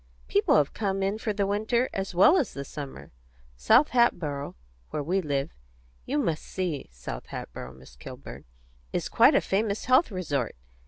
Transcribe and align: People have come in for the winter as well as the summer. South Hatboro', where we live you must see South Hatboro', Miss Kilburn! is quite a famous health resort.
People 0.27 0.55
have 0.57 0.73
come 0.73 1.03
in 1.03 1.19
for 1.19 1.31
the 1.31 1.45
winter 1.45 1.87
as 1.93 2.15
well 2.15 2.35
as 2.37 2.55
the 2.55 2.65
summer. 2.65 3.11
South 3.55 3.89
Hatboro', 3.89 4.55
where 4.89 5.03
we 5.03 5.21
live 5.21 5.51
you 6.07 6.17
must 6.17 6.41
see 6.41 6.87
South 6.91 7.27
Hatboro', 7.27 7.71
Miss 7.73 7.97
Kilburn! 7.97 8.45
is 8.91 9.07
quite 9.07 9.35
a 9.35 9.41
famous 9.41 9.85
health 9.85 10.09
resort. 10.09 10.55